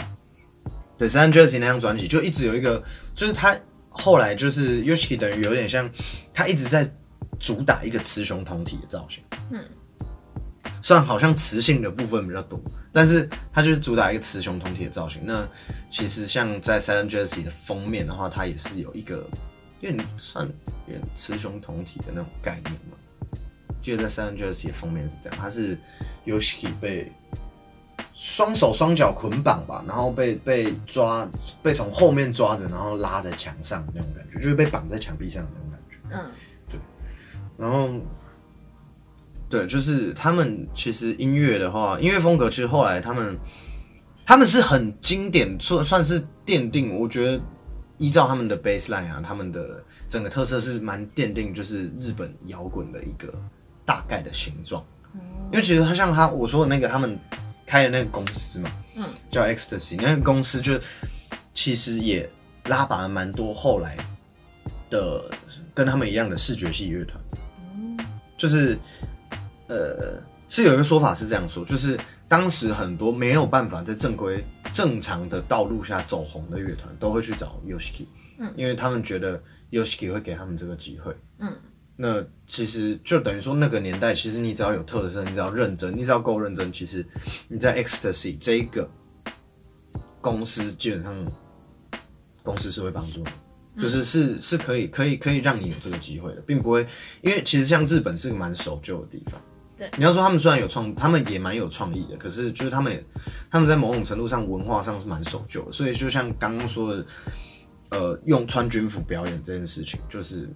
[0.98, 2.84] 对 Silent Jersey 那张专辑就一直有一个，
[3.16, 3.56] 就是他
[3.90, 5.90] 后来就是 Yoshiki 等于有点像
[6.34, 6.92] 他一直在
[7.42, 9.66] 主打一个雌雄同体的造型，嗯，
[10.82, 12.62] 虽然好像雌性的部分比较多，
[12.94, 15.24] 但是它就是主打一个雌雄同体的造型。
[15.26, 15.48] 那
[15.90, 19.28] 其实像在 Silent Jersey 的封面的话，它也是有一个
[19.80, 20.48] 有点算
[20.88, 22.98] 有点雌雄同体的那种概念嘛。
[23.82, 25.76] 记得在 Silent Jersey 的封面是这样，它是
[26.28, 27.12] Yoshiki 被
[28.14, 31.28] 双手双脚捆绑吧，然后被被抓，
[31.64, 35.98] 被从后面抓着，然后拉在墙上那种感觉，就是被绑在墙壁上的那种感觉。
[36.12, 36.32] 嗯
[37.62, 37.92] 然后，
[39.48, 43.38] 对，就是他们其实音乐的话，音乐风格其实后来他们
[44.26, 47.40] 他们是很经典，算算是奠定，我觉得
[48.00, 53.32] 依照他们的 baseline 啊，他们的整个特色是蛮奠定，就是日本摇滚的一个
[53.86, 54.84] 大概的形状。
[55.52, 57.16] 因为其实他像他我说的那个他们
[57.68, 60.80] 开的那个公司嘛，嗯，叫 Ecstasy，那个公司就
[61.54, 62.28] 其实也
[62.66, 63.96] 拉拔了蛮多后来
[64.90, 65.30] 的
[65.76, 67.22] 跟他们一样的视觉系乐团。
[68.42, 68.76] 就是
[69.68, 71.96] 呃，是有一个说法是这样说，就是
[72.28, 78.08] 当时很多没有办法在正规正常的道路下走红的乐团，都会去找 Yoshiki，
[78.40, 81.16] 嗯因为他们觉得 Yoshiki 会给他们这个机会。
[81.38, 81.54] 嗯
[81.96, 87.06] 那其实就等于说，那个年代，其实你只要有特色，你只要认真，你只要够认真，其实
[87.48, 88.90] 你在 Ecstasy 这一个
[90.20, 91.32] 公司，基本上
[92.42, 93.30] 公司是会帮助你。
[93.78, 96.86] 就是是是可以可以可以让你有这个机会的，并不会，
[97.22, 99.40] 因为其实像日本是个蛮守旧的地方。
[99.78, 103.04] 对你要说他们虽然有创，他们也蛮有创意的，可是就是他们也
[103.50, 107.06] 他们在某种程度上文化上是蛮守旧的，所以就像刚刚说的，
[107.92, 110.48] 呃，用穿军服表演这件事情，就是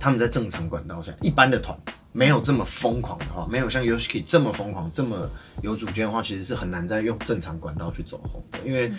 [0.00, 1.78] 他们在正常管道下，一般的团
[2.12, 5.30] 没有这么疯狂的话，没有像 Yoshiki 这么疯狂、这么
[5.62, 8.90] 有主见的话，其实是很难再用正常管道去走红的，因为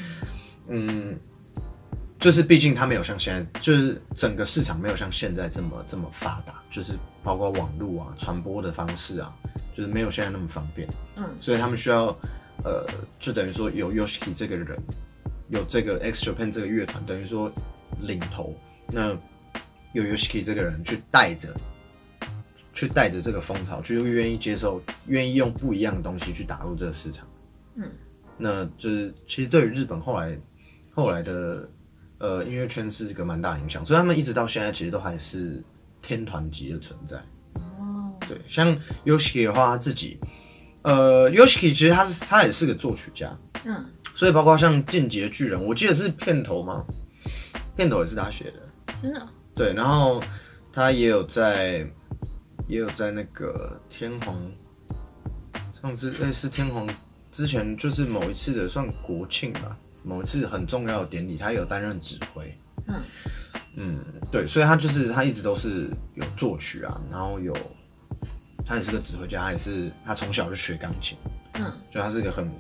[0.70, 1.20] 嗯。
[2.24, 9.36] 就是毕竟它没有像现在，就是整个市场没有像现在这么这么发达，就是包括网络啊、传播的方式啊，
[9.76, 12.18] 就是没有现在那么方便，嗯所以他们需要，
[12.64, 12.88] 呃，
[13.20, 14.82] 就等于说有 Yoshiki 这个人
[15.50, 17.52] 有这个 X Japan 这个乐团，等于说
[18.00, 18.56] 领头，
[18.88, 19.10] 那
[19.92, 21.54] 有 Yoshiki 这个人去带着，
[22.74, 27.28] 去带着这个风潮，去愿意接受，愿意用不一样的东西去打入这个市场。
[27.76, 27.92] 嗯，
[28.38, 30.38] 那就是其实对于日本后来
[30.94, 31.68] 后来的
[32.24, 35.62] 呃音乐圈是一个蛮大影响，所以他们一直到现在其实都还是
[36.02, 37.18] 天团级的存在。
[37.56, 40.18] 哦，对，像 Yoshiki 的话，他自己，
[40.84, 46.86] 呃，Yoshiki 其实他是他也是个作曲家，嗯，所以包括像《进击的巨人》，我记得是片头嘛，
[47.76, 48.94] 片头也是他写的。
[49.02, 50.24] 真的，对，然后
[50.72, 51.86] 他也有在，
[52.70, 54.40] 也有在那个天皇，
[55.82, 56.88] 上次类似天皇
[57.34, 62.54] 之前就是某一次的算国庆吧，某一次很重要的典礼，他有担任指挥。
[62.88, 63.02] 嗯
[63.76, 64.00] 嗯，
[64.32, 67.52] 对，所以他就是他一直都是有作曲啊，然后有
[68.66, 71.18] 他也是个指挥家，他也是他从小就学钢琴，
[71.54, 72.52] 嗯所以他是个很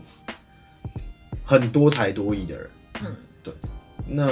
[1.45, 2.69] 很多才多艺的人。
[3.03, 3.53] 嗯，对
[4.07, 4.27] 那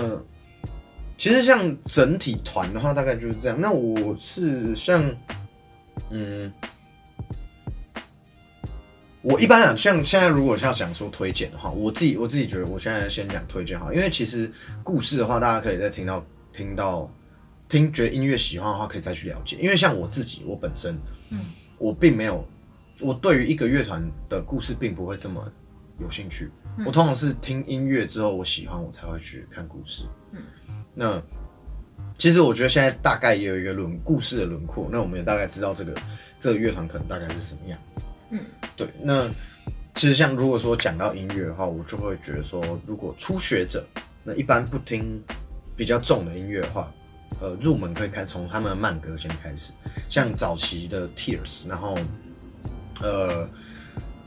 [1.18, 3.60] 其实像整体团的话，大概就是这样。
[3.60, 5.04] 那我是像，
[6.10, 6.52] 嗯，
[9.24, 14.52] 我一般讲，像现在如果要讲说推荐的话，我自己我自己觉得，我现在先讲推荐好，因为其实
[14.84, 17.10] 故事的话，大家可以再听到听到
[17.70, 19.58] 听觉得音乐喜欢的话，可以再去了解。
[19.62, 20.98] 因为像我自己，我本身，
[21.30, 21.46] 嗯，
[21.78, 22.44] 我并没有，
[23.00, 25.46] 我对于一个乐团的故事并不会这么
[26.00, 26.50] 有兴趣。
[26.78, 30.04] 嗯我通常是听音乐之后，我喜欢我才会去看故事。
[30.32, 30.42] 嗯，
[30.96, 31.22] 那
[32.18, 35.94] 其实我觉得现在大概也有一个轮故事的轮廓，那我们也大概知道这个
[36.40, 38.02] 这个乐团可能大概是什么样子。
[38.32, 38.40] 嗯，
[38.76, 38.88] 对。
[39.04, 39.30] 那
[39.94, 43.86] 其实像如果说讲到音乐的话，我就会觉得说，如果初学者，
[44.24, 45.22] 那一般不听
[45.76, 46.92] 比较重的音乐的话，
[47.42, 49.72] 呃，入门可以开从他们的慢歌先开始，
[50.10, 51.98] 像早期的 Tears，然后
[53.02, 53.48] 呃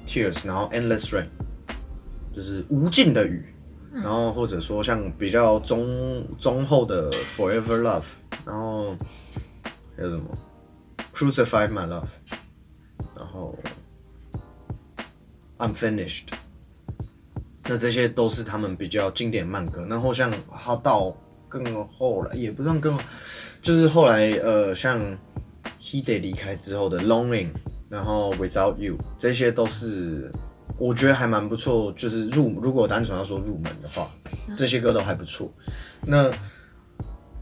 [0.06, 1.28] Tears，然后 Endless Rain，
[2.34, 3.44] 就是无尽的雨，
[3.92, 8.02] 然后或者说像比较中中后的 Forever Love，
[8.44, 8.94] 然后
[9.96, 10.36] 还有什么
[11.14, 12.08] ？Crucify My Love，
[13.16, 13.56] 然后
[15.58, 16.24] Unfinished，
[17.64, 19.86] 那这些都是他们比较经典慢歌。
[19.88, 21.16] 然后像他到
[21.48, 22.98] 更后来，也不算更，
[23.62, 25.00] 就是后来呃，像
[25.80, 27.50] Hide 离开之后的 Longing，
[27.88, 30.30] 然后 Without You，这些都是
[30.76, 31.92] 我觉得还蛮不错。
[31.92, 34.10] 就是入如果单纯要说入门的话，
[34.56, 35.52] 这些歌都还不错。
[36.06, 36.30] 那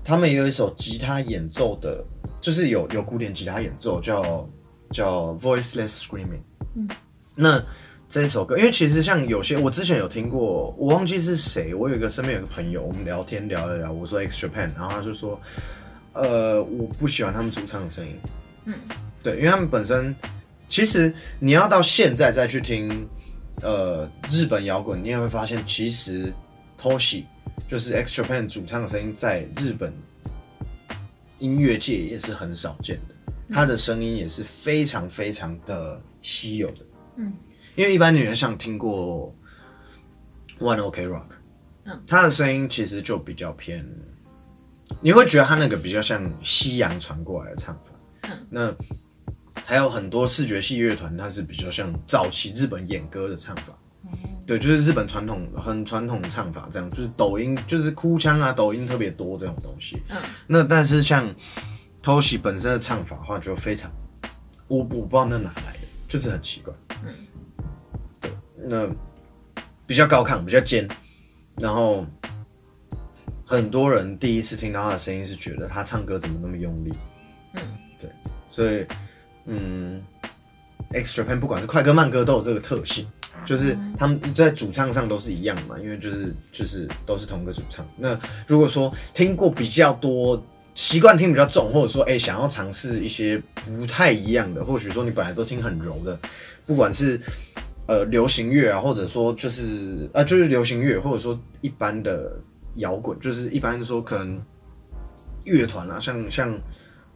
[0.04, 2.04] 他们也有一首吉他演奏的，
[2.40, 4.48] 就是有有古典吉他演奏，叫
[4.90, 6.42] 叫 Voiceless Screaming。
[6.74, 6.88] 嗯，
[7.34, 7.64] 那
[8.12, 15.40] 这首歌，因为其实像有些我之前有听过，我忘记是谁，我有一个身边有个朋友，我们聊天聊了聊，我说 X Japan，然后他就说，
[16.12, 18.14] 呃，我不喜欢他们主唱的声音。
[18.66, 18.74] 嗯，
[19.22, 20.14] 对，因为他们本身
[20.68, 23.08] 其实你要到现在再去听，
[23.62, 26.30] 呃，日本摇滚，你也会发现其实
[26.78, 27.24] Toshi
[27.66, 29.90] 就是 X Japan 主唱的声音，在日本
[31.38, 36.76] 音乐界也是很少见的，他的声音也是非常非常的稀有的。
[37.16, 37.32] 嗯，
[37.74, 39.34] 因为一般女人像听过
[40.58, 41.28] One OK Rock，
[41.84, 43.86] 嗯，她的声音其实就比较偏，
[45.00, 48.30] 你会觉得她那个比较像西洋传过来的唱法。
[48.30, 48.74] 嗯，那
[49.64, 53.76] 还有很多视觉系乐团，它是比较像早期日本演歌的唱法。
[54.44, 60.02] 对，就是日本传统很传统的唱法，这样就是抖音就是哭腔啊，抖音特别多这种东西。
[60.08, 61.32] 嗯，那但是像
[62.02, 63.90] Toshi 本身的唱法的话，就非常，
[64.66, 66.74] 我我不知道那哪来的，就是很奇怪。
[67.04, 67.31] 嗯，对，
[68.64, 68.88] 那
[69.86, 70.88] 比较高亢，比较尖，
[71.56, 72.06] 然后
[73.44, 76.92] 很多人第一次听到他的声音是觉得他唱歌怎么那么用力。
[77.54, 77.62] 嗯，
[78.00, 78.10] 对，
[78.50, 78.86] 所以
[79.46, 80.02] 嗯
[80.92, 83.06] ，X Japan 不管是快歌慢歌都有这个特性。
[83.44, 87.84] 就是他们在主唱上都是一样嘛，因为就是就是都是同个主唱。
[87.96, 90.40] 那如果说听过比较多，
[90.76, 96.16] 习惯听比较重，或者说哎、想要尝试一些不太一样的，或许说你本来都听很柔的，
[96.66, 97.20] 不管是
[97.92, 102.40] 呃流行乐啊，或者说就是呃就是流行乐，或者说一般的
[102.76, 104.40] 摇滚，就是一般说可能
[105.44, 106.58] 乐团啊，像像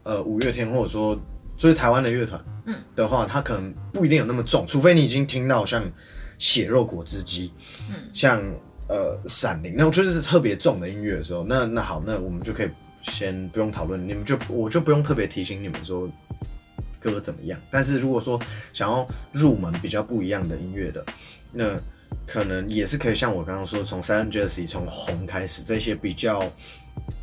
[0.02, 1.18] 呃五月天，或者说
[1.56, 2.74] 就是台湾的乐团，嗯。
[2.94, 5.82] 的话，它可能不一定有那么重，除非你已经听到像
[6.38, 7.50] 血肉果汁机，
[7.88, 8.42] 嗯，像
[8.88, 12.68] 呃闪灵那种就是特别重的音乐的时候，那那好，那我们就可以
[13.02, 16.06] 先不用讨论，你们就我就不用特别提醒你们说
[17.10, 17.58] 歌怎么样。
[17.70, 18.40] 但是如果说
[18.72, 21.04] 想要入门比较不一样的音乐的，
[21.52, 21.76] 那
[22.26, 26.42] 可能也是可以像我刚刚说，从 Silent Jersey 从红开始，这些比较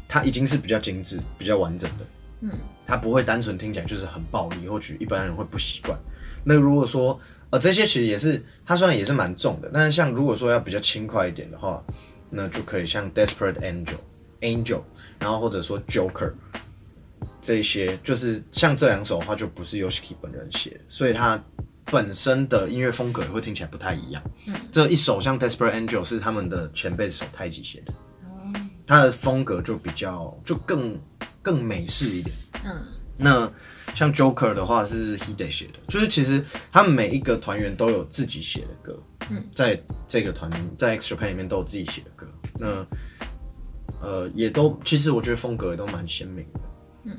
[0.07, 2.05] 它已经是比较精致、比较完整的。
[2.41, 2.49] 嗯
[2.85, 5.97] 它不会单纯听起来就是很暴力，或许一般人会不习惯。
[6.43, 7.17] 那如果说
[7.49, 11.81] 呃这些其实也是它虽然也是蛮重的，但是像如果说要比较轻快一点的话，
[12.29, 13.95] 那就可以像 Desperate Angel、
[14.41, 14.81] Angel，
[15.19, 16.33] 然后或者说 Joker
[17.43, 21.41] 这一些，就是像这两首的话，就不是 Yoshiki 本人写的，所以他
[21.85, 24.23] 本身的音乐风格也会听起来不太一样。
[24.47, 28.53] 嗯，这一首像 Desperate Angel 是他们的前辈手太极写的，哦，
[28.87, 30.97] 他的风格就比较就更
[31.41, 32.35] 更美式一点。
[32.63, 32.81] 嗯。
[33.15, 33.49] 那
[33.93, 42.27] 像 Joker 的话是 Hide 写的，就是其实他们每一个团员都有自己写的歌，嗯，在这个团在 Extra Pen 里面都有自己写的歌，
[42.57, 42.85] 那
[44.01, 46.59] 呃也都其实我觉得风格也都蛮鲜明的，
[47.03, 47.17] 嗯，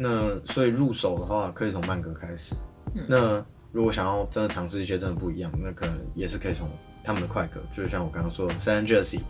[0.00, 2.54] 那所以入手的话可以从慢歌开始，
[2.94, 3.04] 嗯。
[3.08, 6.68] 那如果想要真的尝试一些真的不一样，那可能也是可以从
[7.02, 9.20] 他们的快歌，就是像我刚刚说的 San Jersey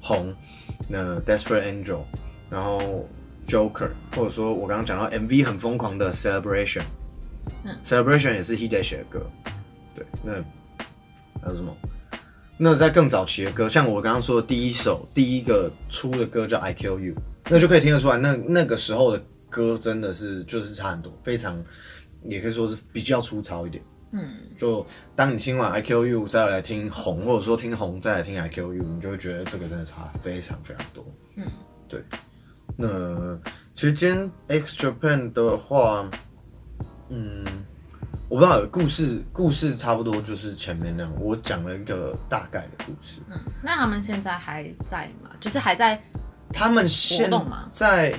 [0.00, 0.34] 红，
[0.88, 2.00] 那 Desperate Angel，
[2.50, 3.08] 然后
[3.46, 6.82] Joker，或者说我刚刚讲到 MV 很疯狂的 Celebration，
[7.64, 9.26] 嗯，Celebration 也是 Hide 写的歌，
[9.94, 10.32] 对，那
[11.40, 11.74] 还有什么？
[12.58, 17.14] 那在更早期的歌，像我刚刚说的第一首第一个出的歌叫 I Kill You，
[17.48, 21.62] 那就可以听得出来，那那个时候的歌真的是就是差很多，非常
[22.24, 23.82] 也可以说是比较粗糙一点。
[24.10, 31.04] 嗯就当你听完 I Q U 再来听红，或者说听红再来听 I Q U，你就会觉得这个真的差非常非常多。
[31.36, 31.44] 嗯，
[31.88, 32.02] 对。
[32.76, 33.38] 那
[33.74, 34.30] 其实今天
[34.62, 36.08] X Japan 的话，
[37.10, 37.44] 嗯，
[38.30, 43.20] 我不知道故事故事差不多就是前面那样，我讲了一个大概的故事。
[43.28, 45.30] 嗯，那他们现在还在吗？
[45.38, 46.02] 就是还在
[46.50, 48.18] 他们现活动吗在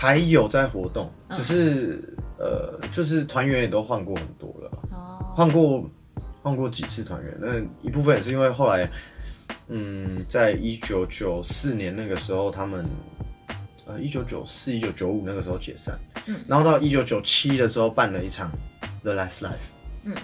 [0.00, 1.36] 还有在活动，嗯。
[1.36, 2.00] 只是、
[2.38, 4.70] 呃，就是团员也都换过很多了。
[4.92, 5.90] 哦，换过
[6.40, 8.88] 换过几次团员，那一部分也是因为后来，
[9.66, 12.86] 嗯，在一九九四年那个时候，他们
[13.86, 18.52] 呃一九九四一九九五那个时候解散，嗯，然后到一九九七的时候办了一场
[19.02, 19.56] The Last Life，
[20.04, 20.14] 嗯，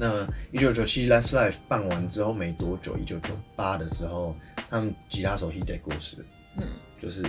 [0.00, 4.34] 那一九九七 Last Life 办完之后没多久，一九九八的时候，
[4.68, 6.24] 他们吉他手 Hide 过世了，
[6.56, 6.64] 嗯，
[7.00, 7.22] 就是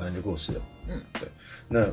[0.00, 1.28] 反正就过世了，嗯，对，
[1.68, 1.86] 那。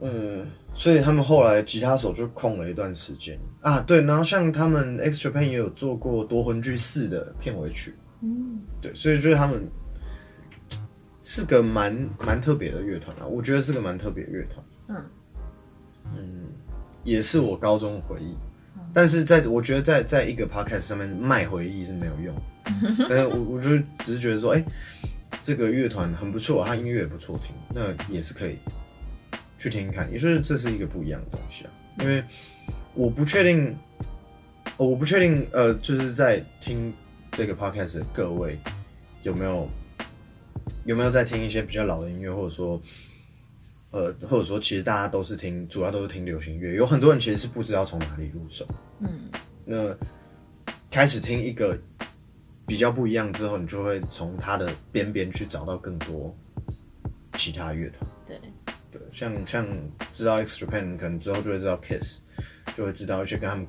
[0.00, 3.80] 嗯，所以他们后来吉他手就空了一段时间啊。
[3.80, 9.68] 对，然后像他们 X Japan 也有做过《夺魂剧四》的片尾曲，嗯对，所以就是他们
[11.24, 14.64] 是个蛮蛮特别的乐团啊，我觉得是个蛮特别的乐团。
[14.86, 15.04] 嗯
[16.16, 16.44] 嗯，
[17.02, 18.36] 也是我高中的回忆，
[18.94, 22.34] 但是在我觉得在在一个 podcast 上面卖回忆是没有用，
[23.10, 23.70] 但是我我就
[24.04, 24.64] 只是觉得说，哎、
[25.42, 28.58] 这个乐团很不错，他音乐也不错听，那也是可以
[29.58, 32.22] 去听听看，也就是这是一个不一样的东西啊，因为
[32.94, 33.76] 我不确定，
[34.76, 36.92] 呃我不确定，呃，就是在听
[37.32, 38.58] 这个 podcast 的各位
[39.22, 39.68] 有没有
[40.84, 42.80] 有没有在听一些比较老的音乐，或者说。
[43.90, 48.66] 呃，或者说，其实大家都是听，主要都是听流行乐，有很多人其实是不知道从哪里入手。
[49.00, 49.30] 嗯
[49.64, 49.96] 那
[50.90, 51.74] 开始听一个
[52.68, 56.36] 比较不一样之后，你就会从它的边边去找到更多
[57.32, 58.08] 其他乐团。
[58.26, 58.38] 对，
[58.92, 59.66] 对，像像
[60.12, 62.20] 知道 X Japan，可能之后就会知道 Kiss，
[62.76, 63.66] 就会知道一些跟他们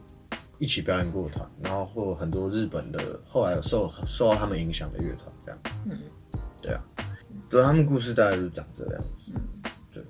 [0.57, 5.59] 一起表演过的团，然后或很多日本的后来有受受到他们影响的乐团，这样。
[5.85, 5.97] 嗯
[6.61, 6.83] 对啊，
[7.49, 9.31] 对他们故事大概就是长这样子。
[9.33, 10.03] 嗯对，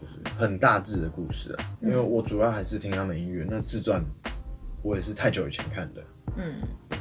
[0.00, 1.76] 就是很大致的故事啊。
[1.80, 4.04] 因为我主要还是听他们音乐，那自传
[4.82, 6.02] 我也是太久以前看的，
[6.36, 6.54] 嗯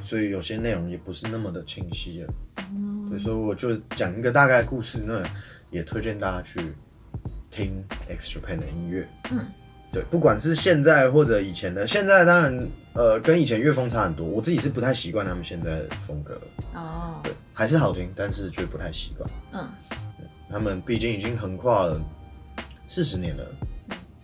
[0.05, 2.33] 所以有些内容也不是那么的清晰了。
[2.71, 5.21] 嗯对，所以我就讲一个大概故事，那
[5.71, 6.73] 也推荐大家去
[7.49, 9.07] 听 X Japan 的音乐。
[9.31, 9.45] 嗯
[9.91, 16.39] 对，不管是现在或者以前的，现在当然呃跟以前乐风差很多，我自己是不太习惯他们现在的风格，
[16.73, 19.29] 哦对，还是好听，但是却不太习惯。
[19.53, 19.69] 嗯，
[20.49, 22.01] 他们毕竟已经横跨了
[22.89, 23.45] 四十年了，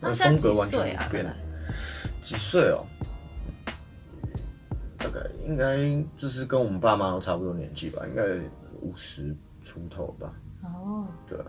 [0.02, 1.38] 他们现在几风格完全变大概
[2.22, 2.86] 几岁哦？
[5.48, 5.78] 应该
[6.18, 8.24] 就是跟我们爸妈都差不多年纪吧，应该
[8.82, 10.34] 五十出头吧。
[10.64, 11.46] 哦，对啊。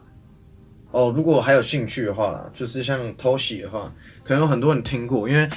[0.91, 5.49] 哦，如果还有兴趣的话啦，就是像 Toshi 的话，可能有很多人听过，因为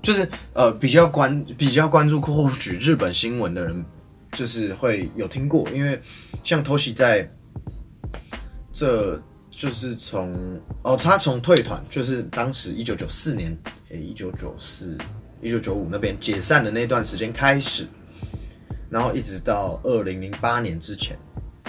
[0.00, 3.84] 就是呃比较关比较关注或许日本新闻的人，
[4.32, 6.00] 就是会有听过，因为
[6.42, 7.30] 像 Toshi 在
[8.72, 9.20] 这
[9.50, 13.54] 就是从哦他从退团，就是当时一九九四年
[13.90, 14.96] 诶一九九四
[15.42, 17.86] 一九九五那边解散的那段时间开始，
[18.90, 21.18] 然后一直到二零零八年之前，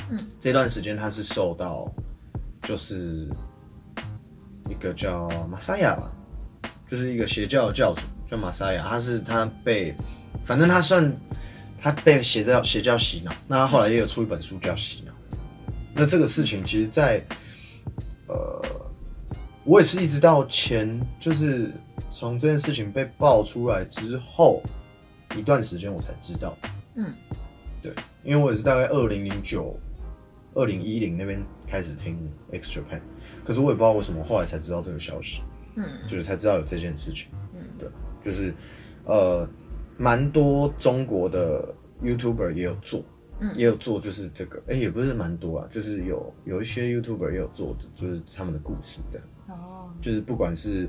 [0.09, 1.89] 嗯，这段时间他是受到
[2.63, 3.29] 就是
[4.69, 6.11] 一个叫马赛亚吧，
[6.89, 9.95] 就是一个邪教的教主叫马赛亚，他是他被，
[10.43, 11.11] 反正他算
[11.79, 15.13] 他被邪教邪教洗脑，那他后来也有出一本书叫洗脑。
[15.93, 17.21] 那这个事情其实在，
[18.27, 18.61] 呃，
[19.65, 21.71] 我也是一直到前，就是
[22.11, 24.61] 从这件事情被爆出来之后，
[25.35, 26.57] 一段时间我才知道，
[26.95, 27.13] 嗯，
[27.81, 27.93] 对，
[28.23, 29.75] 因为我也是大概二零零九、
[30.53, 32.17] 二零一零那边开始听
[32.51, 32.99] X Japan，
[33.45, 35.41] 可是我也不知道为什么后来才知道这个消息，
[35.75, 37.61] 嗯就是才知道有这件事情，嗯。
[37.79, 37.89] 对，
[38.23, 38.53] 就是
[39.05, 39.47] 呃，
[39.97, 43.03] 蛮多中国的 YouTuber 也有做，
[43.39, 43.51] 嗯。
[43.55, 49.27] 也有做就是这个，哎、也不是蛮多啊，就是有有一些 YouTuber 也有做，就是他们的故事这样。
[49.47, 50.87] 哦，就是不管是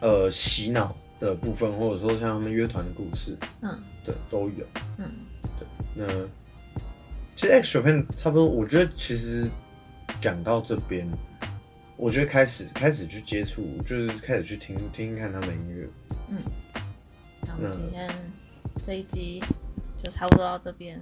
[0.00, 4.66] 呃洗脑的部分，或者说像他们乐团的故事，嗯对，都有。
[4.98, 5.10] 嗯
[5.58, 6.06] 对那
[7.34, 9.48] 其实 X Japan 差不多，我觉得其实
[10.20, 11.06] 讲到这边，
[11.96, 15.88] 我觉得开始开始去接触，就是开始去听听听看他们音乐。
[16.28, 16.38] 嗯，
[17.46, 18.08] 那我们那今天
[18.86, 19.42] 这一集
[20.02, 21.00] 就差不多到这边。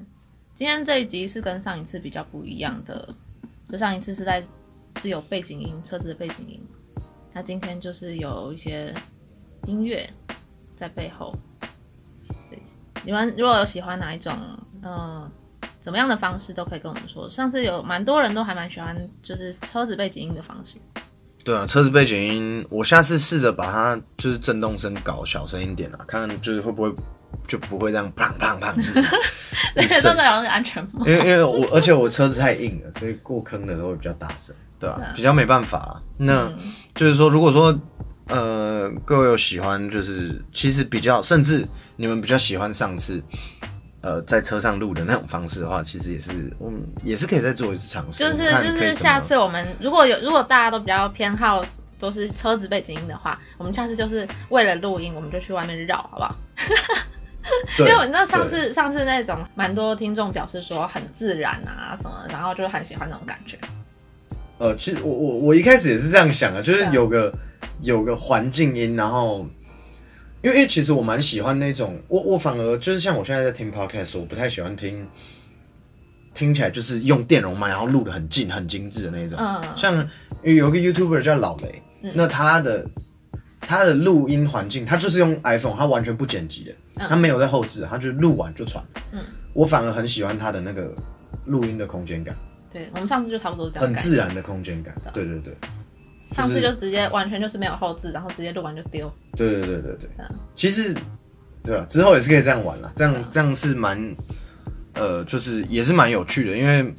[0.57, 3.15] 今天这一集是跟上一次比较不一样的，
[3.69, 4.43] 就上一次是在
[5.01, 6.61] 是有背景音，车子的背景音，
[7.35, 8.95] 那今天就是有一些
[9.67, 10.09] 音乐
[10.79, 11.37] 在背后。
[12.49, 12.63] 对，
[13.03, 14.33] 你们如果有喜欢哪一种，
[14.83, 15.29] 呃，
[15.83, 17.29] 怎么样的方式都可以跟我们说。
[17.29, 20.77] 上次有蛮多人都还蛮喜欢，就是车子背景音的方式。
[21.45, 26.95] 对啊，车子背景音，我下次试着把它就是震动声搞小声一点啊，看看就是会不会
[27.49, 28.75] 就不会这样砰砰砰。
[29.75, 31.05] 对，真的有那个安全帽。
[31.05, 34.55] 因为因为我而且我车子太硬了，所以过坑的时候会比较大声，
[34.85, 37.77] 对吧、啊比较没办法啊、那、嗯就是说，如果说
[38.29, 41.67] 呃各位有喜欢，就是其实比较甚至
[41.97, 43.23] 你们比较喜欢上次
[44.01, 51.65] 呃在车上录的那种方式的话，其实也是我们也是可以再做一次尝试，就是就是下次我们如果有如果大家都比较偏好
[51.99, 56.37] 都是车子背景音的话，我们下次就是为了录音，我们就去外面绕，好不好？
[57.79, 63.59] 因对为我知道上次上次那种蛮多听众表示说很自然啊什么，然后就很喜欢那种感觉。
[64.59, 67.33] 呃，其实我我我一开始也是这样想的，就是有个
[67.81, 69.47] 有个环境音，然后
[70.43, 75.07] 因为因为其实我蛮喜欢那种，我我反而就是像我现在在听 podcast，我不太喜欢听
[76.35, 79.39] 听起来就是用电容麦，然后录的很近很精致的那种。
[79.41, 79.63] 嗯。
[79.77, 80.09] 像
[80.43, 82.13] 有一个 YouTuber 叫老雷，嗯。
[82.15, 82.87] 那他的
[83.61, 87.07] 他的录音环境，他就是用 iPhone，他完全不剪辑的，嗯。
[87.09, 88.85] 他没有在后置，他就录完就传。
[89.13, 89.21] 嗯，
[89.53, 90.95] 我反而很喜欢他的那个
[91.47, 92.37] 录音的空间感，
[92.75, 93.87] 对，我们上次就差不多这样。
[93.87, 94.95] 很自然的空间感。
[95.15, 95.57] 对对对。
[96.35, 99.09] 上次就直接完全就是没有后置，然后直接录完就丢。
[99.37, 100.93] 对对对对对嗯，其实
[101.63, 103.97] 对啊，之后也是可以这样玩了，这样嗯这样是蛮
[104.95, 106.93] 呃，就是也是蛮有趣的，因为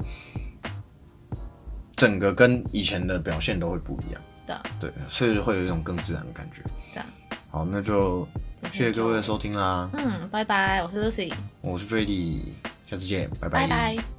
[1.96, 4.22] 整个跟以前的表现都会不一样。
[4.46, 6.62] 对啊对，所以会有一种更自然的感觉。
[6.94, 7.06] 对啊
[7.50, 8.26] 好，那就
[8.72, 12.54] 谢谢各位的收听啦，嗯，拜拜，我是 Lucy，我是 f r e d d y
[12.88, 14.15] 下次见，拜拜拜